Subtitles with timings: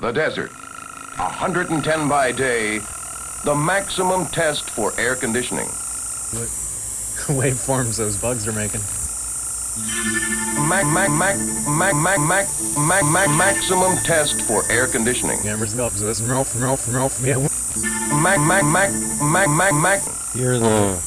[0.00, 0.50] The desert.
[1.16, 2.80] 110 by day.
[3.44, 5.66] The maximum test for air conditioning.
[5.66, 6.48] What
[7.36, 8.80] waveforms those bugs are making.
[10.68, 11.36] Mac, mac, mac,
[11.68, 15.38] mac, mac, mac, mac, mac, maximum test for air conditioning.
[15.44, 17.36] Members go up to this from from from from yeah.
[18.22, 18.90] Mac, mac, mac,
[19.20, 20.00] mac, mac, mac.
[20.32, 20.66] Hear the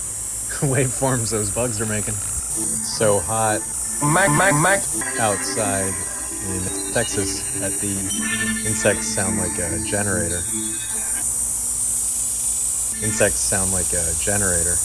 [0.61, 2.13] waveforms those bugs are making.
[2.13, 3.59] It's so hot
[4.03, 4.83] Mac, mac, mac.
[5.19, 5.93] outside
[6.47, 7.97] in Texas that the
[8.65, 10.43] insects sound like a generator.
[13.01, 14.75] Insects sound like a generator.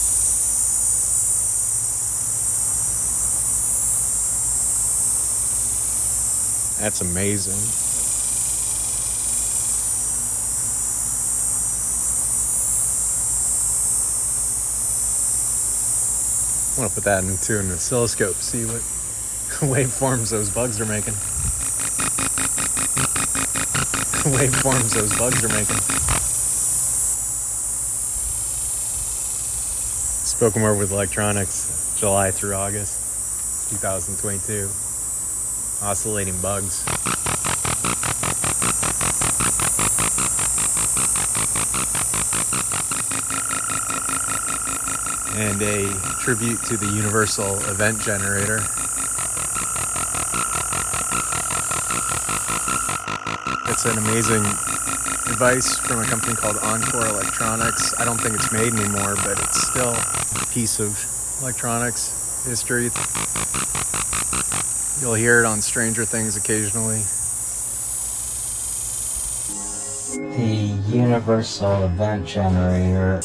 [6.79, 7.53] That's amazing.
[16.77, 18.81] I want to put that into an oscilloscope, see what
[19.59, 21.15] waveforms those bugs are making.
[24.37, 25.77] waveforms those bugs are making.
[30.25, 32.99] Spoken word with electronics, July through August
[33.69, 34.69] 2022.
[35.81, 36.83] Oscillating bugs.
[45.35, 48.67] And a tribute to the Universal Event Generator.
[53.81, 54.43] It's an amazing
[55.25, 57.97] device from a company called Encore Electronics.
[57.97, 60.99] I don't think it's made anymore, but it's still a piece of
[61.41, 62.89] electronics history.
[64.99, 67.03] You'll hear it on Stranger Things occasionally.
[70.35, 73.21] The Universal Event Generator.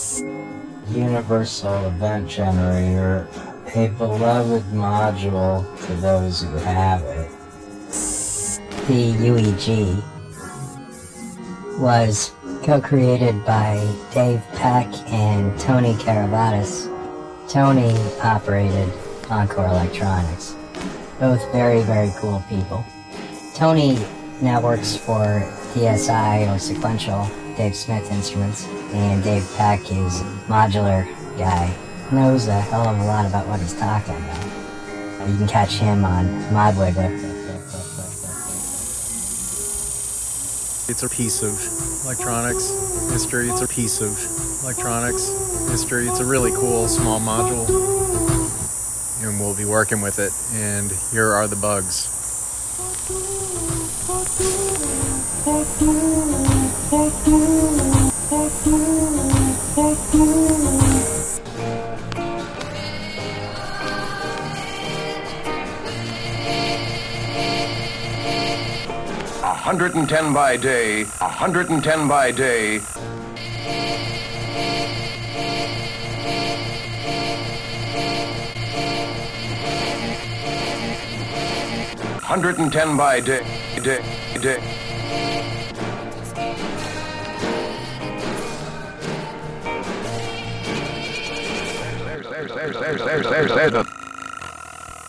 [0.89, 3.27] Universal Event Generator.
[3.75, 7.29] A beloved module to those who have it.
[8.87, 10.14] The UEG
[11.79, 13.77] was co-created by
[14.13, 16.91] Dave Peck and Tony Karavidas.
[17.49, 18.93] Tony operated
[19.31, 20.55] Encore Electronics.
[21.19, 22.85] Both very, very cool people.
[23.55, 23.99] Tony
[24.41, 25.43] now works for
[25.75, 31.07] DSI or Sequential, Dave Smith Instruments, and Dave Peck is modular
[31.37, 31.75] guy.
[32.13, 35.29] Knows a hell of a lot about what he's talking about.
[35.29, 37.34] You can catch him on Modwiggler.
[40.87, 41.67] It's a piece of
[42.05, 42.71] electronics
[43.11, 43.49] history.
[43.49, 44.23] It's a piece of
[44.63, 45.31] electronics
[45.71, 46.07] history.
[46.09, 47.67] It's a really cool small module.
[49.23, 50.33] And we'll be working with it.
[50.53, 52.14] And here are the bugs.
[69.65, 71.05] 110 by day.
[71.23, 72.81] A 110 by day.
[82.21, 83.43] Hundred and ten by day,
[83.83, 84.03] day,
[84.43, 84.61] day.
[92.05, 93.87] There's, there's, there's, there's, there's, there's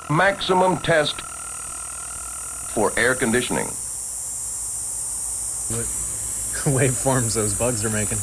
[0.10, 1.20] maximum test
[2.74, 3.68] for air conditioning.
[5.70, 5.86] What
[6.66, 8.20] waveforms those bugs are making.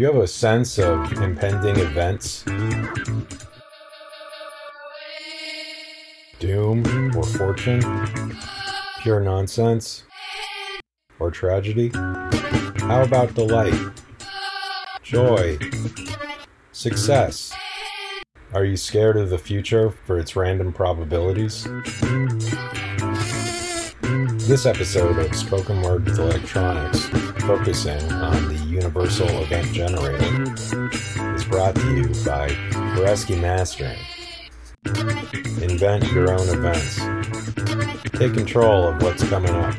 [0.00, 2.42] Do you have a sense of impending events?
[6.38, 7.82] Doom or fortune?
[9.02, 10.04] Pure nonsense?
[11.18, 11.90] Or tragedy?
[11.92, 13.78] How about delight?
[15.02, 15.58] Joy?
[16.72, 17.52] Success?
[18.54, 21.64] Are you scared of the future for its random probabilities?
[24.48, 27.04] This episode of Spoken Word with Electronics,
[27.44, 28.49] focusing on
[28.80, 30.54] Universal Event Generator,
[31.34, 32.48] is brought to you by
[32.96, 33.98] Bareschi Mastering.
[35.62, 36.96] Invent your own events.
[38.18, 39.74] Take control of what's coming up.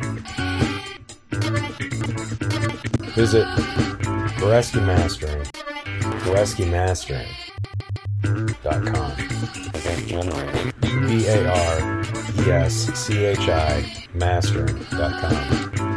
[3.16, 3.48] Visit
[4.38, 5.42] Goreski Mastering,
[6.22, 9.12] GoreskiMastering.com.
[9.74, 10.72] Event generator.
[11.08, 12.04] B A R
[12.46, 13.84] E S C H I
[14.14, 15.91] Mastering.com.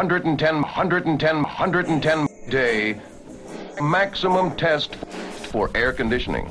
[0.00, 2.98] Hundred and ten, hundred and ten, hundred and ten day
[3.82, 6.50] maximum test for air conditioning.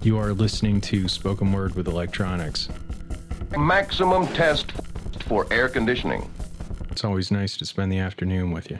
[0.00, 2.70] You are listening to Spoken Word with Electronics.
[3.58, 4.72] Maximum test
[5.26, 6.30] for air conditioning.
[6.90, 8.78] It's always nice to spend the afternoon with you.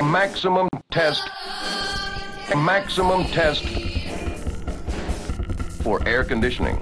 [0.00, 1.28] Maximum test.
[2.54, 3.64] Maximum test
[5.82, 6.80] for air conditioning.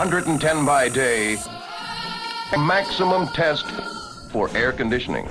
[0.00, 1.36] 110 by day,
[2.56, 3.66] maximum test
[4.32, 5.28] for air conditioning.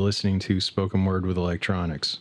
[0.00, 2.18] Listening to Spoken Word with Electronics.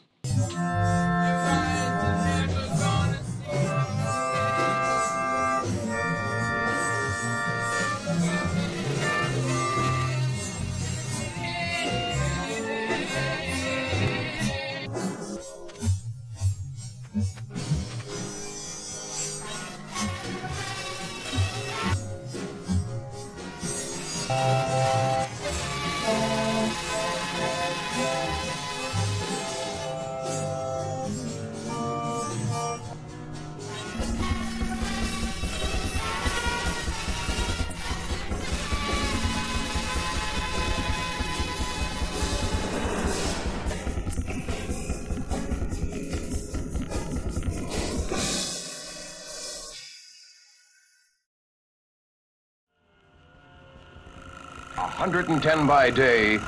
[54.96, 56.40] Hundred and ten by day,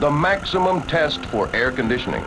[0.00, 2.24] the maximum test for air conditioning.